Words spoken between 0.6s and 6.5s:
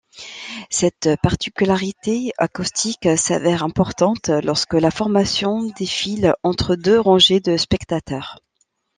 Cette particularité acoustique s'avère importante lorsque la formation défile